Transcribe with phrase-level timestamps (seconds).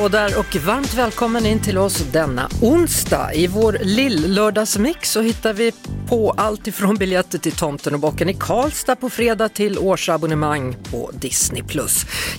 [0.00, 3.34] Hallå där och varmt välkommen in till oss denna onsdag.
[3.34, 5.72] I vår lill-lördagsmix så hittar vi
[6.08, 11.10] på allt ifrån biljetter till Tomten och bocken i Karlstad på fredag till årsabonnemang på
[11.14, 11.62] Disney+.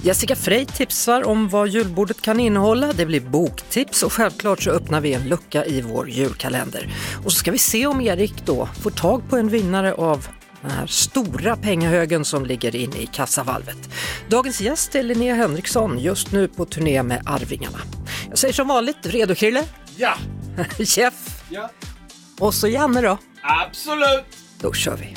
[0.01, 5.01] Jessica Frey tipsar om vad julbordet kan innehålla, det blir boktips och självklart så öppnar
[5.01, 6.93] vi en lucka i vår julkalender.
[7.25, 10.27] Och så ska vi se om Erik då får tag på en vinnare av
[10.61, 13.89] den här stora pengahögen som ligger inne i kassavalvet.
[14.29, 17.79] Dagens gäst är Linnea Henriksson, just nu på turné med Arvingarna.
[18.29, 19.63] Jag säger som vanligt, redo Krille?
[19.95, 20.13] Ja,
[20.77, 21.43] Jeff?
[21.49, 21.69] ja,
[22.39, 23.17] Och så Janne då?
[23.43, 24.25] absolut.
[24.59, 25.15] Då kör vi.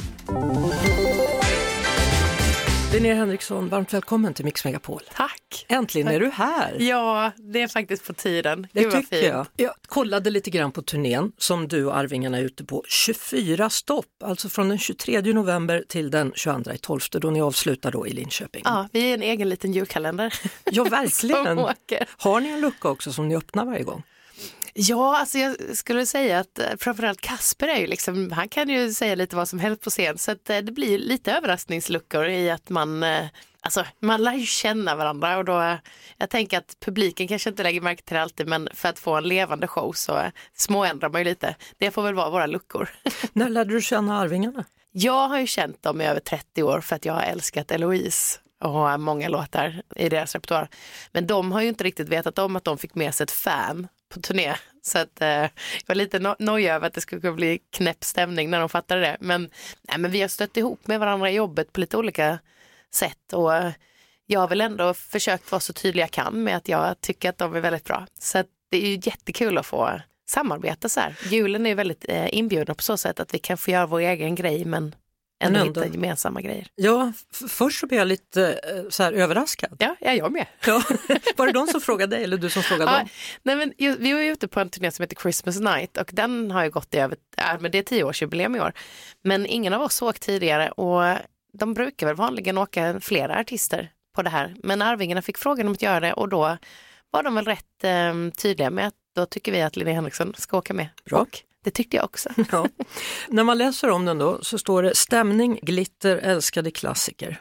[2.95, 5.03] Linnea Henriksson, varmt välkommen till Mix Megapol.
[5.15, 5.67] Tack!
[5.69, 6.77] Äntligen är du här.
[6.81, 8.67] Ja, det är faktiskt på tiden.
[8.73, 9.33] Det Gud, tycker fint.
[9.33, 9.47] jag.
[9.57, 12.85] Jag kollade lite grann på turnén som du och Arvingarna är ute på.
[12.89, 18.07] 24 stopp, alltså från den 23 november till den 22 12 då ni avslutar då
[18.07, 18.63] i Linköping.
[18.65, 20.35] Ja, vi är en egen liten julkalender.
[20.65, 21.59] Ja, verkligen.
[22.17, 24.03] Har ni en lucka också som ni öppnar varje gång?
[24.77, 28.93] Ja, alltså jag skulle säga att eh, framförallt Kasper är ju liksom, han kan ju
[28.93, 32.51] säga lite vad som helst på scen så att eh, det blir lite överraskningsluckor i
[32.51, 33.27] att man eh,
[33.61, 35.79] Alltså man lär ju känna varandra och då,
[36.17, 39.15] jag tänker att publiken kanske inte lägger märke till det alltid men för att få
[39.15, 40.23] en levande show så
[40.55, 41.57] småändrar man ju lite.
[41.79, 42.89] Det får väl vara våra luckor.
[43.33, 44.65] När lärde du känna Arvingarna?
[44.93, 48.39] Jag har ju känt dem i över 30 år för att jag har älskat Eloise
[48.61, 50.69] och har många låtar i deras repertoar.
[51.13, 53.89] Men de har ju inte riktigt vetat om att de fick med sig ett fan
[54.15, 54.55] på turné.
[54.83, 55.51] Så att, eh, jag
[55.87, 59.01] var lite no- nojig över att det skulle kunna bli knäpp stämning när de fattade
[59.01, 59.17] det.
[59.21, 59.51] Men,
[59.89, 62.39] nej, men vi har stött ihop med varandra i jobbet på lite olika
[62.95, 63.33] sätt.
[63.33, 63.53] Och
[64.27, 67.39] jag har väl ändå försökt vara så tydlig jag kan med att jag tycker att
[67.39, 68.07] de är väldigt bra.
[68.19, 71.17] Så att det är ju jättekul att få samarbeta så här.
[71.31, 74.01] Julen är ju väldigt eh, inbjudande på så sätt att vi kan få göra vår
[74.01, 74.95] egen grej men
[75.47, 75.81] ändå, ändå.
[75.81, 76.67] hitta gemensamma grejer.
[76.75, 77.13] Ja,
[77.49, 79.77] först så blev jag lite eh, så här överraskad.
[79.79, 80.47] Ja, ja jag med.
[80.67, 80.83] Ja.
[81.37, 83.09] Var det de som frågade dig eller du som frågade Ja, dem?
[83.43, 86.11] nej men, ju- vi var ju ute på en turné som heter Christmas Night och
[86.13, 88.73] den har ju gått i över, ja, men det är tioårsjubileum i år.
[89.23, 91.19] Men ingen av oss åkt tidigare och
[91.59, 94.55] de brukar väl vanligen åka flera artister på det här.
[94.63, 96.57] Men Arvingarna fick frågan om att göra det och då
[97.11, 100.59] var de väl rätt eh, tydliga med att då tycker vi att Linnea Henriksson ska
[100.59, 100.89] åka med.
[101.05, 101.19] Bra.
[101.21, 102.29] Och det tyckte jag också.
[102.53, 102.69] Ja.
[103.29, 107.41] När man läser om den då så står det stämning, glitter, älskade klassiker.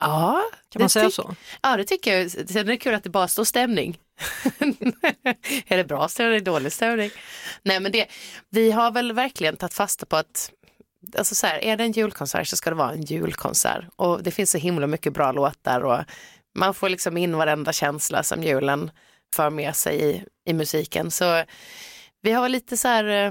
[0.00, 1.34] Ja, Kan man säga så?
[1.62, 2.30] Ja, det tycker jag.
[2.30, 3.98] Sen är det kul att det bara står stämning.
[5.68, 7.10] är det bra stämning eller dålig stämning?
[7.62, 8.06] Nej, men det,
[8.50, 10.52] vi har väl verkligen tagit fasta på att
[11.18, 13.84] Alltså så här, är det en julkonsert så ska det vara en julkonsert.
[13.96, 16.00] Och det finns så himla mycket bra låtar och
[16.54, 18.90] man får liksom in varenda känsla som julen
[19.34, 21.10] för med sig i, i musiken.
[21.10, 21.44] Så
[22.22, 23.30] vi har lite så här eh,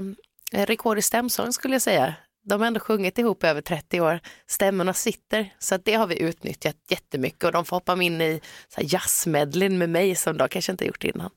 [0.52, 2.14] rekord i stämsång skulle jag säga.
[2.44, 4.20] De har ändå sjungit ihop i över 30 år.
[4.46, 8.40] Stämmorna sitter, så att det har vi utnyttjat jättemycket och de får hoppa in i
[8.78, 11.30] jazzmedlin med mig som de kanske inte gjort innan.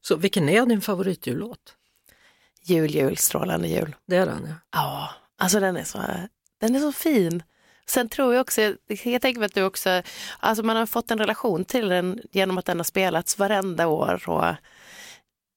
[0.00, 1.76] Så vilken är din favoritjullåt?
[2.62, 3.96] Jul, jul, strålande jul.
[4.06, 4.54] Det är den ja.
[4.72, 5.98] Ja, alltså den är så,
[6.60, 7.42] den är så fin.
[7.86, 8.74] Sen tror jag också,
[9.04, 10.02] jag tänker att du också,
[10.38, 14.28] alltså man har fått en relation till den genom att den har spelats varenda år
[14.28, 14.54] och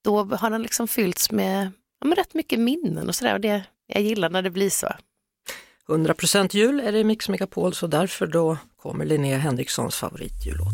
[0.03, 1.71] då har den liksom fyllts med,
[2.03, 4.87] ja, med rätt mycket minnen och sådär och det, jag gillar när det blir så.
[5.87, 10.67] 100% jul är det i Mix Megapol så därför då kommer Linnea Henrikssons favoritjullåt.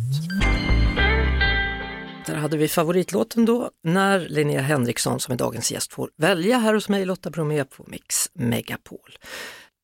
[2.25, 6.73] Där hade vi favoritlåten då när Linnea Henriksson som är dagens gäst får välja här
[6.73, 9.17] hos mig Lotta Bromé på Mix Megapol.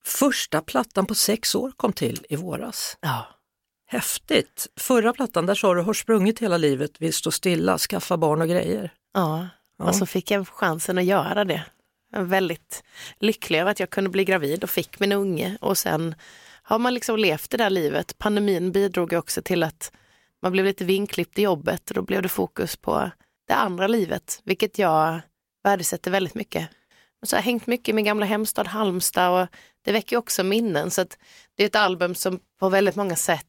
[0.05, 2.97] Första plattan på sex år kom till i våras.
[3.01, 3.27] Ja.
[3.87, 4.67] Häftigt!
[4.79, 8.47] Förra plattan där sa du har sprungit hela livet, vill stå stilla, skaffa barn och
[8.47, 8.93] grejer.
[9.13, 9.85] Ja, Ja.
[9.85, 11.63] och så fick jag chansen att göra det.
[12.11, 12.83] Jag är väldigt
[13.19, 16.15] lycklig över att jag kunde bli gravid och fick min unge och sen
[16.61, 18.17] har man liksom levt det där livet.
[18.17, 19.91] Pandemin bidrog också till att
[20.41, 23.11] man blev lite vinklippt i jobbet och då blev det fokus på
[23.47, 25.21] det andra livet, vilket jag
[25.63, 26.69] värdesätter väldigt mycket.
[27.21, 29.47] Och så har jag hängt mycket i min gamla hemstad Halmstad och
[29.85, 31.17] det väcker också minnen så att
[31.55, 33.45] det är ett album som på väldigt många sätt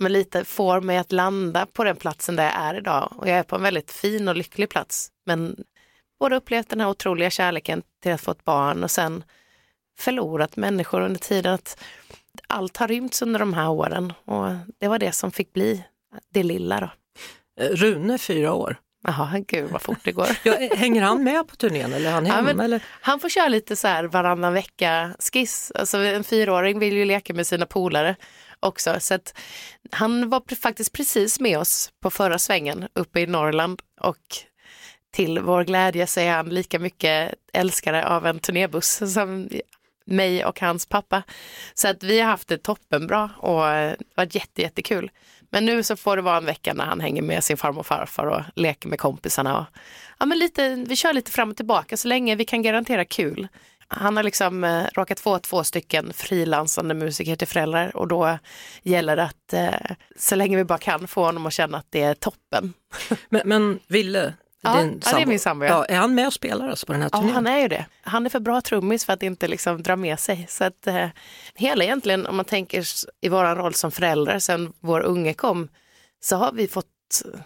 [0.00, 3.38] men lite får mig att landa på den platsen där jag är idag och jag
[3.38, 5.08] är på en väldigt fin och lycklig plats.
[5.26, 5.56] Men
[6.20, 9.24] både upplevt den här otroliga kärleken till att få ett barn och sen
[9.98, 11.54] förlorat människor under tiden.
[11.54, 11.82] att
[12.46, 14.46] Allt har rymts under de här åren och
[14.80, 15.84] det var det som fick bli
[16.34, 16.80] det lilla.
[16.80, 16.90] Då.
[17.64, 18.76] Eh, Rune, fyra år.
[19.06, 20.28] Jaha, gud vad fort det går.
[20.44, 22.64] Ja, eh, hänger han med på turnén eller är han Ja, hemma?
[22.64, 22.82] eller?
[23.00, 25.72] Han får köra lite så här varannan vecka skiss.
[25.74, 28.16] Alltså en fyraåring vill ju leka med sina polare
[28.60, 29.00] också.
[29.00, 29.38] Så att
[29.90, 34.16] han var faktiskt precis med oss på förra svängen uppe i Norrland och
[35.12, 39.48] till vår glädje så är han lika mycket älskare av en turnébuss som
[40.04, 41.22] mig och hans pappa.
[41.74, 43.62] Så att vi har haft det toppenbra och
[44.14, 45.10] varit jätte, jättekul.
[45.50, 47.86] Men nu så får det vara en vecka när han hänger med sin farmor och
[47.86, 49.58] farfar och leker med kompisarna.
[49.58, 49.64] Och,
[50.18, 53.48] ja, men lite, vi kör lite fram och tillbaka så länge vi kan garantera kul.
[53.92, 58.38] Han har liksom eh, råkat få två stycken frilansande musiker till föräldrar och då
[58.82, 62.02] gäller det att eh, så länge vi bara kan få honom att känna att det
[62.02, 62.72] är toppen.
[63.28, 65.70] Men, men Ville, Ja, din ja, det är min sambo, ja.
[65.70, 67.34] Ja, är han med och spelar alltså på den här Ja, turnén?
[67.34, 67.86] han är ju det.
[68.02, 70.46] Han är för bra trummis för att inte liksom dra med sig.
[70.48, 71.08] Så att eh,
[71.54, 72.84] hela egentligen, om man tänker
[73.20, 75.68] i vår roll som föräldrar sen vår unge kom,
[76.20, 76.86] så har vi fått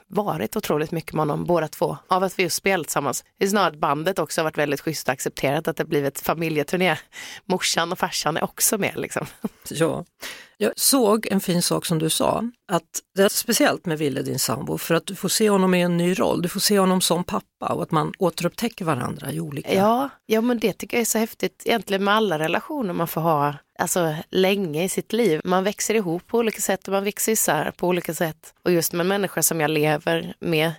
[0.08, 3.25] varit otroligt mycket med honom båda två, av att vi har spelat tillsammans.
[3.38, 6.20] Det är snarare att bandet också har varit väldigt schysst och accepterat att det blivit
[6.20, 6.99] familjeturné.
[7.44, 9.26] Morsan och farsan är också med liksom.
[9.70, 10.05] Ja.
[10.56, 12.82] Jag såg en fin sak som du sa, att
[13.14, 15.96] det är speciellt med Ville, din sambo, för att du får se honom i en
[15.96, 16.43] ny roll.
[16.43, 19.75] Du får se honom som pappa och att man återupptäcker varandra i olika...
[19.75, 23.20] Ja, ja, men det tycker jag är så häftigt egentligen med alla relationer man får
[23.20, 25.41] ha alltså, länge i sitt liv.
[25.44, 28.55] Man växer ihop på olika sätt och man växer isär på olika sätt.
[28.62, 30.73] Och just med människor som jag lever med,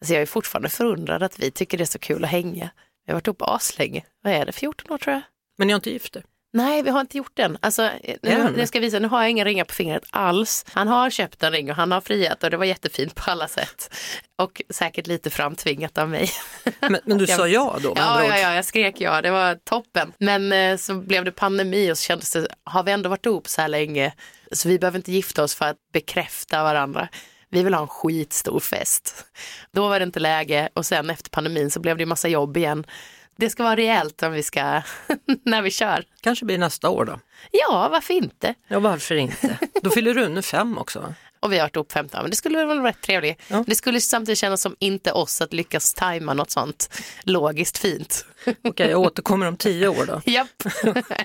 [0.00, 2.70] alltså jag är fortfarande förundrad att vi tycker det är så kul att hänga.
[3.06, 5.22] Vi har varit ihop aslänge, vad är det, 14 år tror jag?
[5.58, 6.24] Men ni har inte gift er?
[6.52, 7.58] Nej, vi har inte gjort den.
[7.62, 7.90] Alltså,
[8.22, 8.52] nu, Än?
[8.52, 10.64] nu ska jag visa, nu har jag inga ringar på fingret alls.
[10.72, 13.48] Han har köpt en ring och han har friat och det var jättefint på alla
[13.48, 13.94] sätt.
[14.36, 16.30] Och säkert lite framtvingat av mig.
[16.80, 17.92] Men, men du Jag- sa ja då?
[17.96, 20.12] Ja, ja, ja, jag skrek ja, det var toppen.
[20.18, 23.48] Men eh, så blev det pandemi och så kändes det, har vi ändå varit ihop
[23.48, 24.12] så här länge
[24.52, 27.08] så vi behöver inte gifta oss för att bekräfta varandra.
[27.52, 29.24] Vi vill ha en skitstor fest.
[29.72, 32.86] Då var det inte läge och sen efter pandemin så blev det massa jobb igen.
[33.40, 34.60] Det ska vara rejält om vi ska,
[35.44, 36.04] när vi kör.
[36.20, 37.20] Kanske blir nästa år då?
[37.50, 38.54] Ja, varför inte?
[38.68, 39.58] Ja, varför inte?
[39.82, 41.14] Då fyller Rune fem också va?
[41.40, 43.42] Och vi har varit ihop 15, men det skulle väl vara rätt trevligt.
[43.48, 43.64] Ja.
[43.66, 48.24] Det skulle samtidigt kännas som inte oss att lyckas tajma något sånt logiskt fint.
[48.64, 50.22] Okej, jag återkommer om tio år då.
[50.24, 50.48] Japp,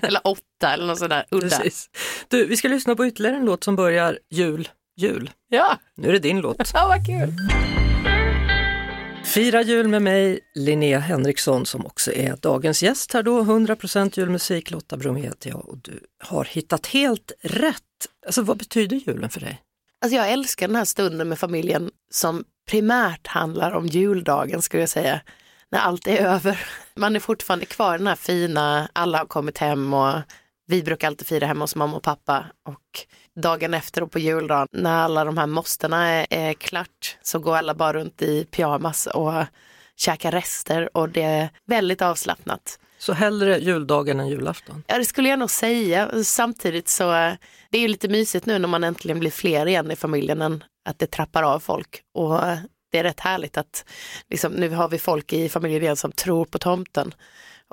[0.01, 1.49] eller åtta eller något sådär udda.
[1.57, 1.89] Precis.
[2.27, 5.29] Du, vi ska lyssna på ytterligare en låt som börjar jul, jul.
[5.49, 6.71] Ja, Nu är det din låt.
[6.73, 7.33] ja vad kul.
[9.35, 13.41] Fira jul med mig, Linnea Henriksson som också är dagens gäst här då.
[13.41, 17.81] 100% julmusik, Lotta Bromé heter jag och du har hittat helt rätt.
[18.25, 19.61] Alltså vad betyder julen för dig?
[20.01, 24.89] Alltså jag älskar den här stunden med familjen som primärt handlar om juldagen skulle jag
[24.89, 25.21] säga.
[25.71, 26.67] När allt är över.
[26.95, 30.21] Man är fortfarande kvar i den här fina, alla har kommit hem och
[30.67, 32.45] vi brukar alltid fira hemma hos mamma och pappa.
[32.63, 33.05] Och
[33.41, 37.55] dagen efter och på juldagen när alla de här måstena är, är klart så går
[37.55, 39.43] alla bara runt i pyjamas och
[39.95, 42.79] käkar rester och det är väldigt avslappnat.
[42.97, 44.83] Så hellre juldagen än julafton?
[44.87, 46.23] Ja, det skulle jag nog säga.
[46.23, 47.11] Samtidigt så
[47.69, 50.63] det är ju lite mysigt nu när man äntligen blir fler igen i familjen än
[50.89, 52.01] att det trappar av folk.
[52.13, 52.39] Och
[52.91, 53.85] det är rätt härligt att
[54.29, 57.13] liksom, nu har vi folk i familjen igen som tror på tomten.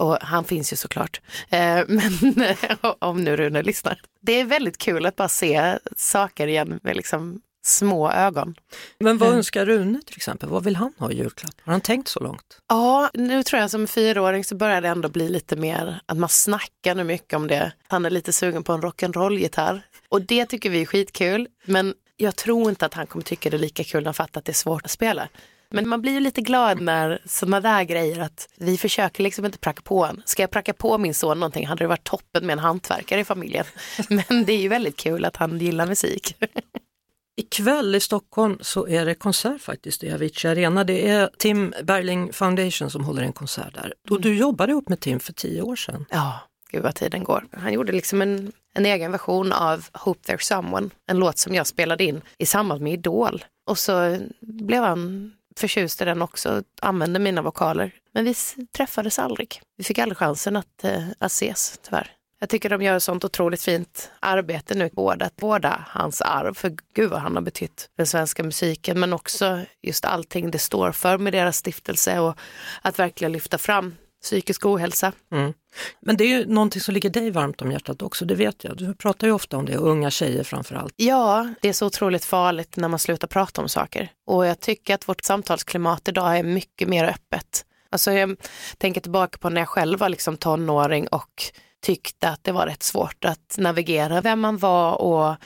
[0.02, 1.20] Och han finns ju såklart.
[1.50, 2.56] Eh, men
[2.98, 4.00] om nu Rune lyssnar.
[4.20, 8.54] Det är väldigt kul att bara se saker igen med liksom små ögon.
[8.98, 9.38] Men vad Mm.
[9.38, 10.48] önskar Rune till exempel?
[10.48, 11.54] Vad vill han ha i julklapp?
[11.64, 12.58] Har han tänkt så långt?
[12.68, 16.28] Ja, nu tror jag som fyraåring så börjar det ändå bli lite mer att man
[16.28, 17.72] snackar nu mycket om det.
[17.88, 21.48] Han är lite sugen på en rock'n'roll-gitarr och det tycker vi är skitkul.
[21.64, 24.38] Men jag tror inte att han kommer tycka det är lika kul när han fattar
[24.40, 25.28] att det är svårt att spela.
[25.72, 29.58] Men man blir ju lite glad när sådana där grejer att vi försöker liksom inte
[29.58, 30.22] pracka på en.
[30.24, 33.24] Ska jag pracka på min son någonting hade det varit toppen med en hantverkare i
[33.24, 33.64] familjen.
[34.08, 36.36] Men det är ju väldigt kul att han gillar musik.
[37.36, 40.84] Ikväll i Stockholm så är det konsert faktiskt i Avicii Arena.
[40.84, 43.94] Det är Tim Berling Foundation som håller en konsert där.
[44.10, 46.04] Och du jobbade ihop med Tim för tio år sedan.
[46.10, 47.44] Ja, gud vad tiden går.
[47.52, 51.66] Han gjorde liksom en, en egen version av Hope There's Someone, en låt som jag
[51.66, 53.44] spelade in i samband med Idol.
[53.66, 57.94] Och så blev han förtjust i den också, använde mina vokaler.
[58.14, 58.34] Men vi
[58.76, 59.60] träffades aldrig.
[59.76, 62.10] Vi fick aldrig chansen att, eh, att ses, tyvärr.
[62.42, 66.54] Jag tycker de gör ett sånt otroligt fint arbete nu, både att vårda hans arv,
[66.54, 70.58] för gud vad han har betytt för den svenska musiken, men också just allting det
[70.58, 72.38] står för med deras stiftelse och
[72.82, 75.12] att verkligen lyfta fram psykisk ohälsa.
[75.32, 75.52] Mm.
[76.00, 78.76] Men det är ju någonting som ligger dig varmt om hjärtat också, det vet jag.
[78.76, 80.94] Du pratar ju ofta om det, och unga tjejer framför allt.
[80.96, 84.12] Ja, det är så otroligt farligt när man slutar prata om saker.
[84.26, 87.64] Och jag tycker att vårt samtalsklimat idag är mycket mer öppet.
[87.90, 88.36] Alltså jag
[88.78, 91.42] tänker tillbaka på när jag själv var liksom tonåring och
[91.82, 95.36] tyckte att det var rätt svårt att navigera vem man var och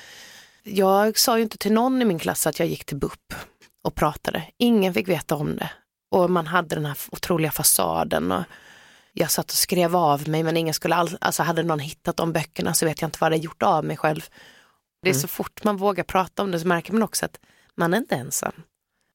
[0.62, 3.34] jag sa ju inte till någon i min klass att jag gick till BUP
[3.84, 4.42] och pratade.
[4.58, 5.70] Ingen fick veta om det.
[6.16, 8.32] Och man hade den här otroliga fasaden.
[8.32, 8.42] Och
[9.12, 12.32] jag satt och skrev av mig men ingen skulle all, alltså hade någon hittat de
[12.32, 14.20] böckerna så vet jag inte vad det gjort av mig själv.
[15.02, 17.40] Det är så fort man vågar prata om det så märker man också att
[17.74, 18.52] man är inte ensam.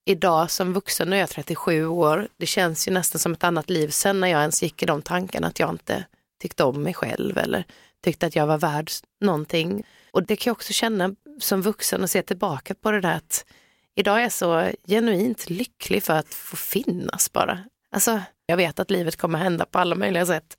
[0.05, 3.69] Idag som vuxen, nu är jag 37 år, det känns ju nästan som ett annat
[3.69, 6.05] liv sen när jag ens gick i de tankarna att jag inte
[6.41, 7.65] tyckte om mig själv eller
[8.03, 8.91] tyckte att jag var värd
[9.21, 9.83] någonting.
[10.11, 13.45] Och det kan jag också känna som vuxen och se tillbaka på det där att
[13.95, 17.59] idag är jag så genuint lycklig för att få finnas bara.
[17.91, 20.57] Alltså, jag vet att livet kommer hända på alla möjliga sätt.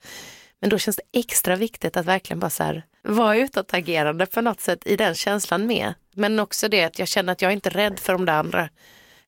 [0.61, 4.61] Men då känns det extra viktigt att verkligen bara så här, vara utåtagerande på något
[4.61, 5.95] sätt i den känslan med.
[6.15, 8.69] Men också det att jag känner att jag är inte rädd för de där andra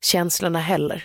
[0.00, 1.04] känslorna heller.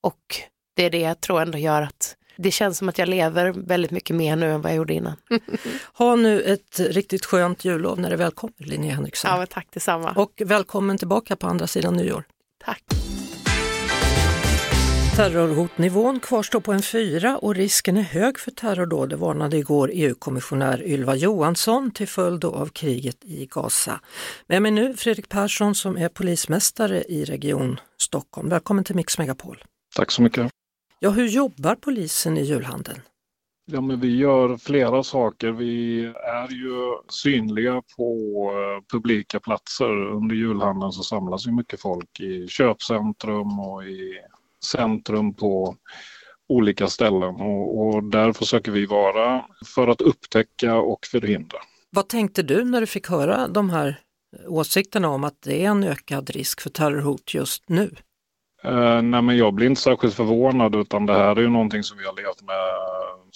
[0.00, 0.36] Och
[0.76, 3.90] det är det jag tror ändå gör att det känns som att jag lever väldigt
[3.90, 5.16] mycket mer nu än vad jag gjorde innan.
[5.92, 9.40] Ha nu ett riktigt skönt jullov när det väl kommer, Linnea Henriksson.
[9.40, 10.12] Ja, tack detsamma.
[10.16, 12.24] Och välkommen tillbaka på andra sidan nyår.
[12.58, 12.82] Tack.
[15.18, 20.82] Terrorhotnivån kvarstår på en fyra och risken är hög för terrordåd, det varnade igår EU-kommissionär
[20.82, 24.00] Ylva Johansson till följd av kriget i Gaza.
[24.46, 28.48] Med mig nu Fredrik Persson som är polismästare i Region Stockholm.
[28.48, 29.64] Välkommen till Mix Megapol.
[29.96, 30.50] Tack så mycket.
[31.00, 33.00] Ja, hur jobbar polisen i julhandeln?
[33.70, 35.52] Ja, men vi gör flera saker.
[35.52, 38.12] Vi är ju synliga på
[38.52, 40.06] eh, publika platser.
[40.06, 44.12] Under julhandeln så samlas ju mycket folk i köpcentrum och i
[44.64, 45.76] centrum på
[46.48, 49.44] olika ställen och, och där försöker vi vara
[49.74, 51.58] för att upptäcka och förhindra.
[51.90, 54.00] Vad tänkte du när du fick höra de här
[54.46, 57.90] åsikterna om att det är en ökad risk för terrorhot just nu?
[58.64, 61.98] Uh, nej men jag blir inte särskilt förvånad utan det här är ju någonting som
[61.98, 62.88] vi har levt med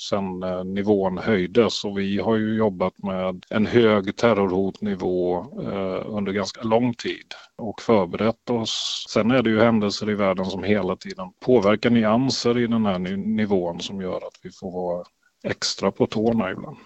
[0.08, 6.32] sen eh, nivån höjdes och vi har ju jobbat med en hög terrorhotnivå eh, under
[6.32, 9.06] ganska lång tid och förberett oss.
[9.08, 12.98] Sen är det ju händelser i världen som hela tiden påverkar nyanser i den här
[13.16, 15.04] nivån som gör att vi får vara
[15.44, 16.76] extra på tårna ibland.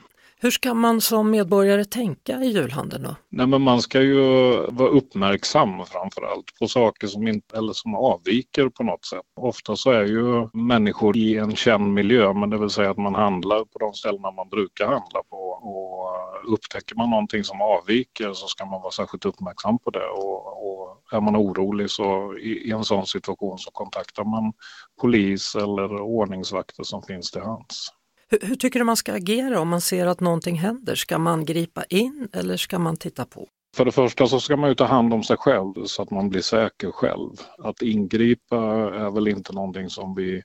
[0.41, 3.17] Hur ska man som medborgare tänka i julhandeln då?
[3.29, 4.21] Nej, men man ska ju
[4.69, 9.23] vara uppmärksam framför allt på saker som, inte, eller som avviker på något sätt.
[9.37, 13.15] Ofta så är ju människor i en känd miljö, men det vill säga att man
[13.15, 15.37] handlar på de ställena man brukar handla på.
[15.37, 20.07] Och upptäcker man någonting som avviker så ska man vara särskilt uppmärksam på det.
[20.07, 24.53] Och, och är man orolig så i, i en sån situation så kontaktar man
[25.01, 27.93] polis eller ordningsvakter som finns till hands.
[28.29, 30.95] Hur, hur, tycker du man ska agera om man ser att någonting händer?
[30.95, 33.49] Ska man gripa in eller ska man titta på?
[33.77, 36.29] För det första så ska man ju ta hand om sig själv så att man
[36.29, 37.31] blir säker själv.
[37.59, 38.57] Att ingripa
[38.95, 40.43] är väl inte någonting som vi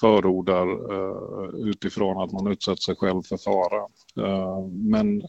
[0.00, 3.82] förordar uh, utifrån att man utsätter sig själv för fara.
[4.26, 5.22] Uh, men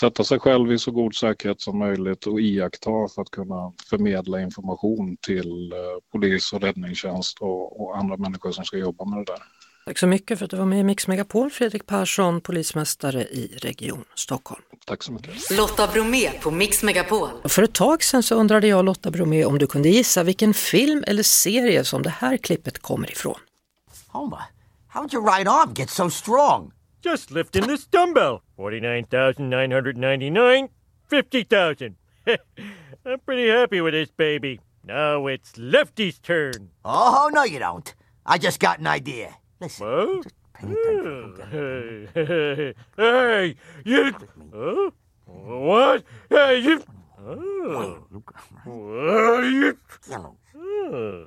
[0.00, 4.40] sätta sig själv i så god säkerhet som möjligt och iaktta för att kunna förmedla
[4.40, 9.32] information till uh, polis och räddningstjänst och, och andra människor som ska jobba med det
[9.32, 9.42] där.
[9.86, 13.58] Tack så mycket för att du var med i Mix Megapol, Fredrik Persson, polismästare i
[13.62, 14.62] Region Stockholm.
[14.86, 15.50] Tack så mycket.
[15.50, 17.28] Lotta Bromé på Mix Megapol.
[17.44, 21.04] För ett tag sedan så undrade jag Lotta Bromé om du kunde gissa vilken film
[21.06, 23.38] eller serie som det här klippet kommer ifrån.
[24.08, 24.42] Homer,
[24.92, 26.72] how'd your right arm get so strong?
[27.04, 28.40] Just lifting this dumbbell.
[28.56, 30.68] 49,999,
[31.10, 31.96] 50,000.
[33.04, 34.60] I'm pretty happy with this baby.
[34.84, 36.70] Now it's Lefty's turn.
[36.84, 37.94] Oh, no you don't.
[38.34, 39.28] I just got an idea.
[39.60, 39.86] Listen.
[39.86, 40.22] Huh?
[40.22, 41.36] Just pay attention.
[41.50, 44.12] Hey, hey, hey, you.
[44.52, 44.90] Huh?
[45.24, 46.04] What?
[46.28, 46.82] Hey, you.
[47.18, 48.04] Oh.
[49.42, 49.78] You.
[50.10, 51.26] Oh.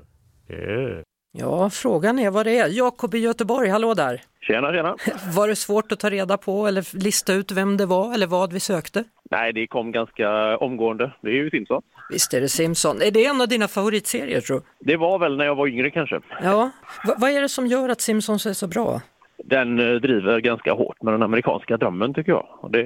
[0.49, 1.01] Yeah.
[1.31, 2.67] Ja, frågan är vad det är.
[2.67, 4.21] Jakob i Göteborg, hallå där!
[4.41, 4.95] Tjena, tjena!
[5.35, 8.53] Var det svårt att ta reda på eller lista ut vem det var eller vad
[8.53, 9.03] vi sökte?
[9.31, 11.11] Nej, det kom ganska omgående.
[11.21, 11.85] Det är ju Simpsons.
[12.09, 13.01] Visst är det Simpson.
[13.01, 14.91] Är det en av dina favoritserier tror du?
[14.91, 16.19] Det var väl när jag var yngre kanske.
[16.43, 16.71] Ja.
[17.07, 19.01] V vad är det som gör att Simpsons är så bra?
[19.43, 22.45] Den eh, driver ganska hårt med den amerikanska drömmen tycker jag.
[22.61, 22.83] Och det,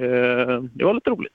[0.60, 1.32] det var lite roligt.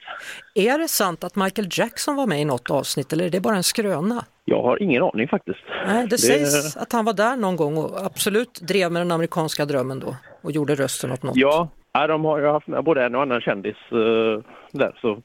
[0.55, 3.55] Är det sant att Michael Jackson var med i något avsnitt eller är det bara
[3.55, 4.25] en skröna?
[4.49, 5.59] Jag har ingen aning faktiskt.
[5.85, 9.11] Nej, det, det sägs att han var där någon gång och absolut drev med den
[9.11, 11.35] amerikanska drömmen då och gjorde rösten åt något.
[11.35, 11.69] Ja,
[12.07, 14.39] de har ju haft med både en och annan kändis uh,
[14.71, 15.21] där så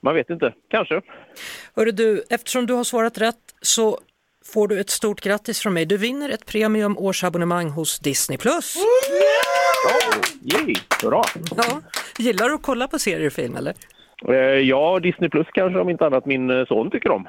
[0.00, 1.00] man vet inte, kanske.
[1.76, 3.98] Hörru du, eftersom du har svarat rätt så
[4.52, 5.86] får du ett stort grattis från mig.
[5.86, 8.38] Du vinner ett premium årsabonnemang hos Disney+.
[8.38, 8.76] Plus.
[8.76, 8.80] Oh,
[11.08, 11.24] bra!
[11.56, 11.80] Ja.
[12.18, 13.74] Gillar du att kolla på serier och film eller?
[14.28, 17.28] Eh, ja, Disney Plus kanske om inte annat min son tycker om.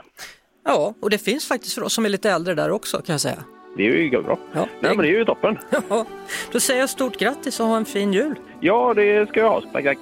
[0.68, 3.22] Ja, och det finns faktiskt för oss som är lite äldre där också kan jag
[3.22, 3.44] säga.
[3.78, 4.40] Det är ju bra.
[4.54, 5.58] Ja, Nej, men det är ju toppen.
[5.90, 6.06] Ja,
[6.52, 8.36] då säger jag stort grattis och ha en fin jul.
[8.62, 9.62] Ja, det ska jag ha.
[9.62, 9.98] Tack, tack.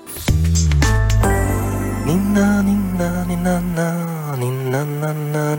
[2.05, 3.65] Na, na,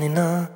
[0.09, 0.47] na.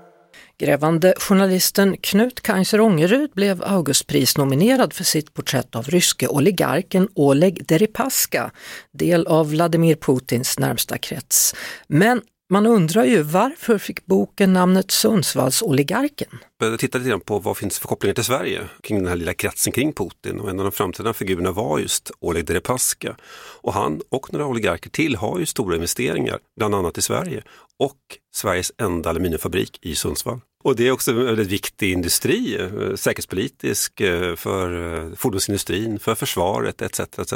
[0.59, 8.51] Grävande journalisten Knut Kaiser Ångerud blev Augustprisnominerad för sitt porträtt av ryske oligarken Oleg Deripaska,
[8.93, 11.55] del av Vladimir Putins närmsta krets.
[11.87, 16.29] Men man undrar ju varför fick boken namnet Sundsvallsoligarken?
[16.59, 19.73] började titta lite på vad finns för kopplingar till Sverige kring den här lilla kretsen
[19.73, 23.17] kring Putin och en av de framtida figurerna var just Oleg Deripaska.
[23.63, 27.43] Och han och några oligarker till har ju stora investeringar, bland annat i Sverige
[27.79, 27.99] och
[28.35, 30.41] Sveriges enda aluminiumfabrik i Sundsvall.
[30.65, 36.15] Och det är också en väldigt viktig industri, eh, säkerhetspolitisk, eh, för eh, fordonsindustrin, för
[36.15, 37.01] försvaret etc.
[37.01, 37.35] etc.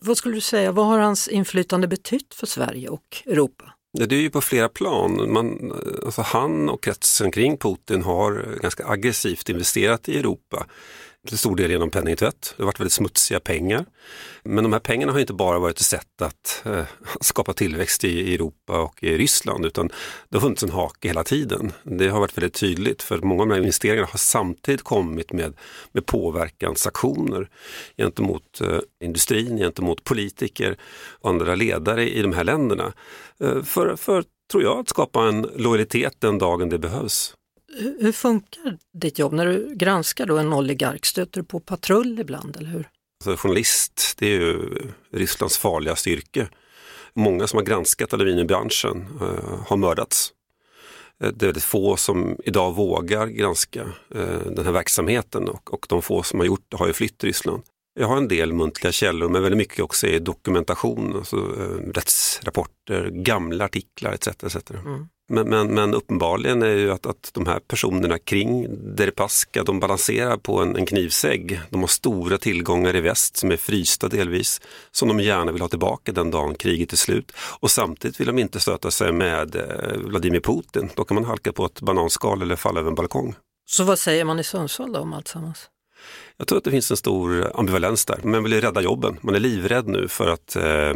[0.00, 3.72] Vad skulle du säga, vad har hans inflytande betytt för Sverige och Europa?
[3.92, 5.32] Ja, det är ju på flera plan.
[5.32, 5.72] Man,
[6.04, 10.66] alltså han och kretsen kring Putin har ganska aggressivt investerat i Europa.
[11.28, 12.54] Till stor del genom penningtvätt.
[12.56, 13.86] Det har varit väldigt smutsiga pengar.
[14.42, 16.84] Men de här pengarna har inte bara varit ett sätt att eh,
[17.20, 19.88] skapa tillväxt i, i Europa och i Ryssland utan
[20.28, 21.72] det har funnits en hake hela tiden.
[21.82, 25.56] Det har varit väldigt tydligt för många av de här investeringarna har samtidigt kommit med,
[25.92, 27.48] med påverkansaktioner
[27.96, 30.76] gentemot eh, industrin, gentemot politiker
[31.20, 32.92] och andra ledare i de här länderna.
[33.40, 37.34] Eh, för, för, tror jag, att skapa en lojalitet den dagen det behövs.
[37.78, 41.06] Hur, funkar ditt jobb när du granskar då en oligark?
[41.06, 42.88] Stöter du på patrull ibland, eller hur?
[43.24, 44.58] Alltså, journalist, det är ju
[45.12, 46.48] Rysslands farligaste yrke.
[47.14, 50.32] Många som har granskat aluminiumbranschen eh, har mördats.
[51.22, 53.80] Eh, det är väldigt få som idag vågar granska
[54.14, 57.24] eh, den här verksamheten och, och de få som har gjort det har ju flytt
[57.24, 57.62] Ryssland.
[57.94, 63.10] Jag har en del muntliga källor men väldigt mycket också är dokumentation, alltså, eh, rättsrapporter,
[63.10, 64.28] gamla artiklar etc.
[64.28, 64.70] etc.
[64.70, 65.08] Mm.
[65.32, 68.66] Men, men, men uppenbarligen är ju att, att de här personerna kring
[68.96, 71.60] Deripaska, de balanserar på en, en knivsägg.
[71.70, 75.68] De har stora tillgångar i väst som är frysta delvis, som de gärna vill ha
[75.68, 77.32] tillbaka den dagen kriget är slut.
[77.60, 80.90] Och samtidigt vill de inte stöta sig med eh, Vladimir Putin.
[80.94, 83.34] Då kan man halka på ett bananskal eller falla över en balkong.
[83.70, 85.68] Så vad säger man i Sundsvall då om alltsammans?
[86.36, 88.20] Jag tror att det finns en stor ambivalens där.
[88.24, 89.18] Man vill ju rädda jobben.
[89.20, 90.90] Man är livrädd nu för att, eh,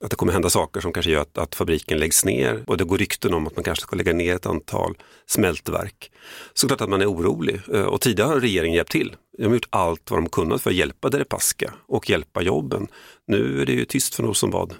[0.00, 2.64] att det kommer hända saker som kanske gör att, att fabriken läggs ner.
[2.66, 4.94] Och det går rykten om att man kanske ska lägga ner ett antal
[5.26, 6.10] smältverk.
[6.54, 7.60] Såklart att man är orolig.
[7.74, 9.16] Eh, och tidigare har regeringen hjälpt till.
[9.38, 12.88] De har gjort allt vad de kunnat för att hjälpa Deripaska och hjälpa jobben.
[13.26, 14.74] Nu är det ju tyst från Rosenbad.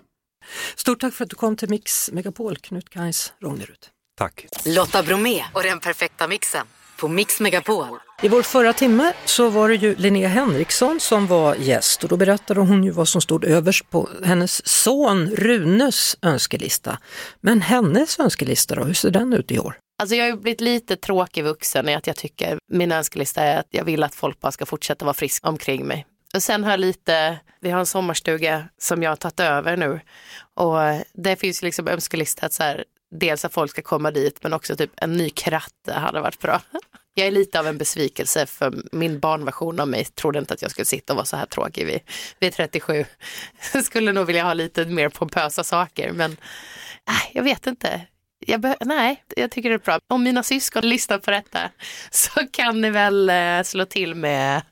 [0.77, 3.87] Stort tack för att du kom till Mix Megapol, Knut Kajs Rångerud.
[4.19, 4.47] Tack.
[4.67, 6.67] Lotta Bromé och den perfekta mixen
[7.01, 7.87] på Mix Megapol.
[8.23, 12.17] I vår förra timme så var det ju Linnea Henriksson som var gäst och då
[12.17, 16.99] berättade hon ju vad som stod överst på hennes son Runes önskelista.
[17.41, 19.79] Men hennes önskelista då, hur ser den ut i år?
[20.03, 23.59] Alltså jag har ju blivit lite tråkig vuxen i att jag tycker min önskelista är
[23.59, 26.07] att jag vill att folk bara ska fortsätta vara friska omkring mig.
[26.35, 30.01] Och sen har jag lite, vi har en sommarstuga som jag har tagit över nu
[30.57, 30.79] och
[31.15, 34.53] det finns ju liksom önskelista att så här, dels att folk ska komma dit men
[34.53, 36.61] också typ en ny kratte hade varit bra.
[37.15, 40.71] Jag är lite av en besvikelse för min barnversion av mig trodde inte att jag
[40.71, 42.01] skulle sitta och vara så här tråkig vid,
[42.39, 43.05] vid 37.
[43.85, 46.33] skulle nog vilja ha lite mer pompösa saker men
[47.09, 48.01] äh, jag vet inte.
[48.47, 49.99] Jag nej, jag tycker det är bra.
[50.09, 51.71] Om mina syskon lyssnar på detta
[52.11, 54.63] så kan ni väl eh, slå till med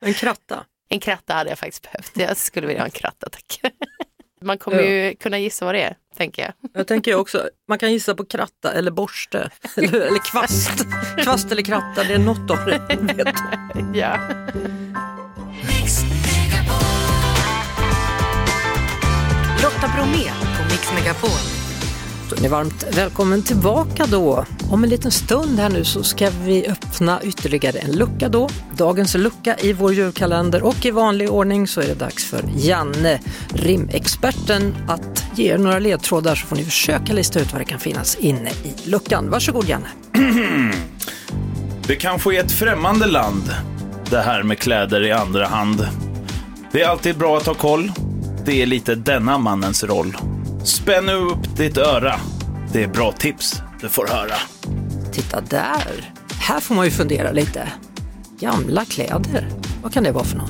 [0.00, 0.64] En kratta?
[0.88, 2.12] En kratta hade jag faktiskt behövt.
[2.14, 3.60] Jag skulle vilja ha en kratta, tack.
[4.44, 6.52] Man kommer ju kunna gissa vad det är, tänker jag.
[6.72, 10.86] Jag tänker också, man kan gissa på kratta eller borste eller, eller kvast.
[11.22, 12.96] Kvast eller kratta, det är något av det.
[13.00, 13.34] Vet.
[13.94, 14.18] ja.
[19.62, 21.63] Lotta Bromé på Mix Megapol.
[22.30, 24.44] Då är ni varmt välkommen tillbaka då.
[24.70, 28.48] Om en liten stund här nu så ska vi öppna ytterligare en lucka då.
[28.76, 33.20] Dagens lucka i vår julkalender och i vanlig ordning så är det dags för Janne,
[33.48, 37.80] rimexperten, att ge er några ledtrådar så får ni försöka lista ut vad det kan
[37.80, 39.30] finnas inne i luckan.
[39.30, 39.88] Varsågod Janne.
[41.86, 43.54] Det kanske är ett främmande land,
[44.10, 45.88] det här med kläder i andra hand.
[46.72, 47.92] Det är alltid bra att ha koll.
[48.44, 50.16] Det är lite denna mannens roll.
[50.64, 52.14] Spänn upp ditt öra.
[52.72, 54.34] Det är bra tips du får höra.
[55.12, 57.68] Titta där, här får man ju fundera lite.
[58.38, 59.48] Gamla kläder,
[59.82, 60.48] vad kan det vara för någon?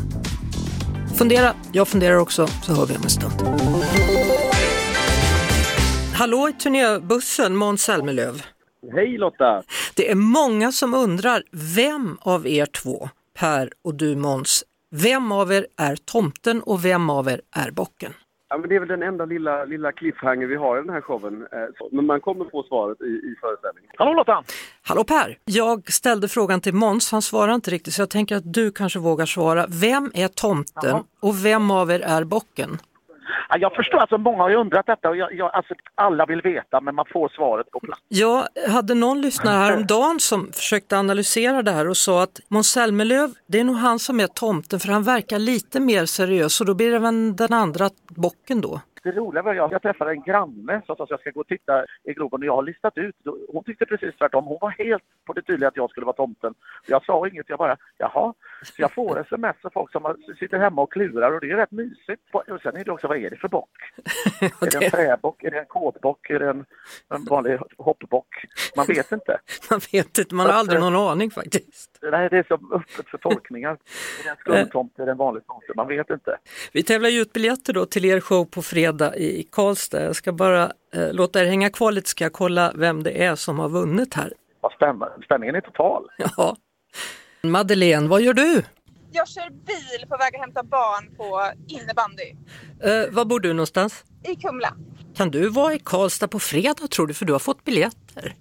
[1.17, 3.35] Fundera, jag funderar också, så hör vi om en stund.
[6.15, 8.43] Hallå i turnébussen, Måns Zelmerlöw.
[8.95, 9.63] Hej Lotta!
[9.95, 15.53] Det är många som undrar, vem av er två, Per och du Måns, vem av
[15.53, 18.13] er är tomten och vem av er är bocken?
[18.55, 21.01] Ja, men det är väl den enda lilla, lilla cliffhanger vi har i den här
[21.01, 21.47] showen.
[21.53, 23.91] Eh, Men man kommer få svaret i, i föreställningen.
[23.99, 24.43] Hallå Lotta!
[24.83, 25.39] Hallå Per!
[25.45, 28.99] Jag ställde frågan till Måns, han svarar inte riktigt så jag tänker att du kanske
[28.99, 29.67] vågar svara.
[29.69, 31.05] Vem är tomten Jaha.
[31.21, 32.79] och vem av er är bocken?
[33.49, 36.41] Ja, jag förstår, alltså många har ju undrat detta och jag, jag, alltså, alla vill
[36.43, 38.03] veta men man får svaret på plats.
[38.09, 43.35] Jag hade någon lyssnare häromdagen som försökte analysera det här och sa att Måns Zelmerlöw,
[43.47, 46.75] det är nog han som är tomten för han verkar lite mer seriös och då
[46.75, 48.81] blir det väl den andra bocken då.
[49.05, 51.47] Det roliga var jag, jag träffade en granne som sa att jag ska gå och
[51.47, 53.15] titta i Globen och jag har listat ut.
[53.53, 54.45] Hon tyckte precis tvärtom.
[54.45, 56.55] Hon var helt på det tydliga att jag skulle vara tomten.
[56.87, 58.35] Jag sa inget, jag bara jaha.
[58.63, 61.71] Så jag får sms av folk som sitter hemma och klurar och det är rätt
[61.71, 62.23] mysigt.
[62.33, 63.71] Och sen är det också, vad är det för bock?
[64.41, 65.43] Är det en träbock?
[65.43, 66.31] Är det en kåtbock?
[66.31, 66.65] Är det en,
[67.15, 68.45] en vanlig hoppbock?
[68.77, 69.39] Man vet inte.
[69.71, 71.99] Man vet inte, man har aldrig någon aning faktiskt.
[72.03, 73.71] Nej, det är så öppet för tolkningar.
[74.21, 75.03] Är det en skumtomte?
[75.03, 75.73] Är det en vanlig tomte?
[75.77, 76.39] Man vet inte.
[76.73, 80.03] Vi tävlar ju ut biljetter då till er show på fredag i Karlstad.
[80.05, 83.35] Jag ska bara eh, låta er hänga kvar lite ska jag kolla vem det är
[83.37, 84.33] som har vunnit här.
[84.61, 85.13] Vad spännande.
[85.25, 86.05] Spänningen är total.
[86.37, 86.57] Ja.
[87.43, 88.63] Madeleine, vad gör du?
[89.13, 92.35] Jag kör bil på väg att hämta barn på innebandy
[92.83, 94.05] Eh, var bor du någonstans?
[94.25, 94.75] i Kumla.
[95.17, 98.35] Kan du vara i Karlstad på fredag tror du, för du har fått biljetter?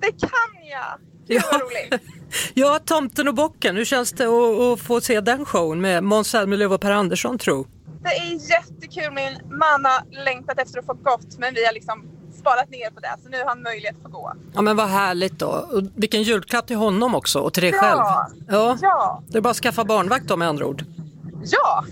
[0.00, 0.98] Det kan jag!
[1.26, 2.02] Det var roligt.
[2.54, 6.28] Ja, Tomten och bocken, hur känns det att, att få se den showen med Måns
[6.30, 7.66] Zelmerlöw och Per Andersson tro?
[8.04, 9.12] Det är jättekul.
[9.14, 12.04] Min man har längtat efter att få gått men vi har liksom
[12.40, 14.32] sparat ner på det så nu har han möjlighet att få gå.
[14.54, 15.46] Ja men vad härligt då.
[15.46, 17.80] Och vilken julklapp till honom också och till dig Ja.
[17.80, 18.00] själv.
[18.48, 18.78] Ja.
[18.82, 19.22] Ja.
[19.28, 20.84] Det är bara att skaffa barnvakt då med andra ord.
[21.44, 21.84] Ja!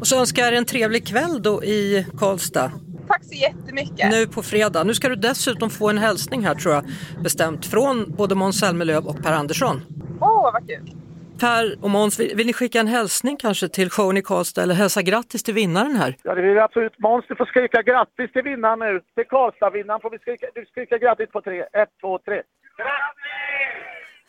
[0.00, 2.70] Och så önskar jag er en trevlig kväll då i Karlstad.
[3.08, 4.10] Tack så jättemycket.
[4.10, 4.84] Nu på fredag.
[4.84, 6.84] Nu ska du dessutom få en hälsning här tror jag
[7.22, 9.80] bestämt från både Måns Zelmerlöw och Per Andersson.
[10.20, 10.94] Åh, vad kul.
[11.40, 14.74] Per och Måns, vill, vill ni skicka en hälsning kanske till showen i Karlstad eller
[14.74, 16.16] hälsa grattis till vinnaren här?
[16.22, 16.98] Ja, det vill vi absolut.
[16.98, 19.00] Måns, du får skrika grattis till vinnaren nu.
[19.14, 21.60] Till Karlstad-vinnaren får vi skrika, du skrika grattis på tre.
[21.60, 22.42] Ett, två, tre.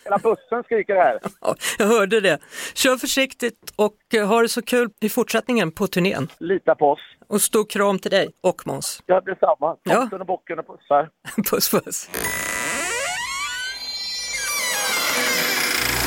[0.03, 1.19] Hela bussen skriker här.
[1.41, 2.39] Ja, jag hörde det.
[2.75, 6.27] Kör försiktigt och eh, ha det så kul i fortsättningen på turnén.
[6.39, 6.99] Lita på oss.
[7.27, 9.03] Och stor kram till dig och Måns.
[9.05, 9.77] Ja, detsamma.
[9.83, 9.95] Ja.
[9.95, 11.09] Tomten och bocken och pussar.
[11.51, 12.09] puss puss.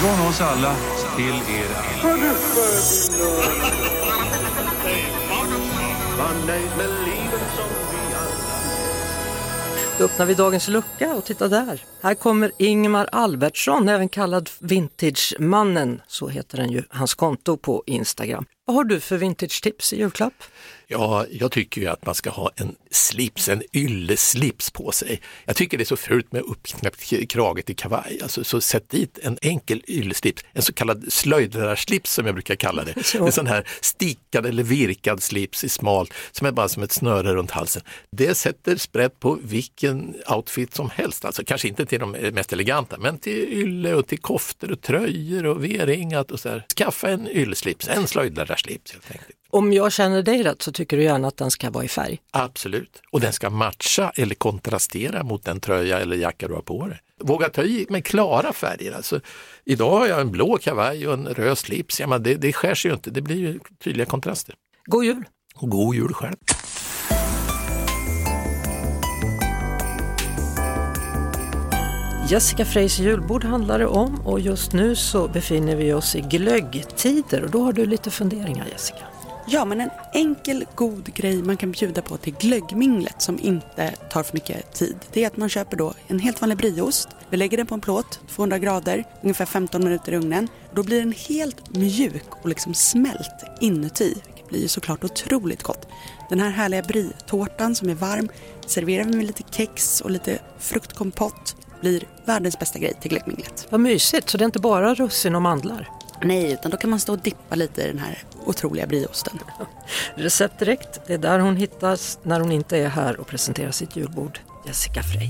[0.01, 0.77] Från oss alla
[1.17, 1.69] till er
[2.03, 2.29] alla.
[9.99, 11.85] Då öppnar vi dagens lucka och titta där.
[12.03, 18.45] Här kommer Ingmar Albertsson, även kallad Vintagemannen, så heter den ju, hans konto på Instagram.
[18.69, 20.43] Vad har du för vintage-tips i julklapp?
[20.91, 25.21] Ja, jag tycker ju att man ska ha en slips, en ylleslips på sig.
[25.45, 28.19] Jag tycker det är så fult med uppknäppt krage till kavaj.
[28.23, 32.85] Alltså, så sätt dit en enkel ylleslips, en så kallad slöjdrarslips som jag brukar kalla
[32.85, 32.95] det.
[33.15, 33.27] Ja.
[33.27, 37.35] En sån här stickad eller virkad slips i smalt, som är bara som ett snöre
[37.35, 37.83] runt halsen.
[38.11, 42.99] Det sätter sprätt på vilken outfit som helst, alltså kanske inte till de mest eleganta,
[42.99, 46.67] men till ylle och till koftor och tröjor och V-ringat och så här.
[46.77, 48.07] Skaffa en ylleslips, en
[48.59, 49.39] slöjdrarslips helt enkelt.
[49.51, 52.19] Om jag känner dig rätt så tycker du gärna att den ska vara i färg.
[52.31, 56.87] Absolut, och den ska matcha eller kontrastera mot den tröja eller jacka du har på
[56.87, 57.01] dig.
[57.21, 58.93] Våga ta i med klara färger.
[58.93, 59.21] Alltså,
[59.65, 62.01] idag har jag en blå kavaj och en röd slips.
[62.01, 64.55] Ja, men det, det skär sig ju inte, det blir ju tydliga kontraster.
[64.85, 65.25] God jul!
[65.55, 66.37] Och god jul själv!
[72.31, 77.43] Jessica Freys julbord handlar det om och just nu så befinner vi oss i glöggtider
[77.45, 78.99] och då har du lite funderingar Jessica.
[79.47, 84.23] Ja, men en enkel god grej man kan bjuda på till glöggminglet som inte tar
[84.23, 84.97] för mycket tid.
[85.13, 87.09] Det är att man köper då en helt vanlig brieost.
[87.31, 90.49] Vi lägger den på en plåt, 200 grader, ungefär 15 minuter i ugnen.
[90.75, 94.15] Då blir den helt mjuk och liksom smält inuti.
[94.37, 95.89] Det blir ju såklart otroligt gott.
[96.29, 98.29] Den här härliga brie-tårtan som är varm
[98.67, 101.57] serverar vi med lite kex och lite fruktkompott.
[101.81, 103.67] Blir världens bästa grej till glöggminglet.
[103.71, 105.89] Vad mysigt, så det är inte bara russin och mandlar?
[106.23, 109.39] Nej, utan då kan man stå och dippa lite i den här otroliga brieosten.
[110.15, 113.97] Recept direkt, det är där hon hittas när hon inte är här och presenterar sitt
[113.97, 114.41] julbord.
[114.67, 115.29] Jessica Frey.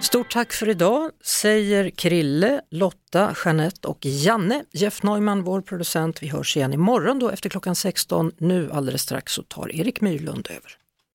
[0.00, 4.64] Stort tack för idag säger Krille, Lotta, Jeanette och Janne.
[4.72, 6.22] Jeff Neumann, vår producent.
[6.22, 8.32] Vi hörs igen imorgon då efter klockan 16.
[8.38, 10.76] Nu alldeles strax så tar Erik Myrlund över.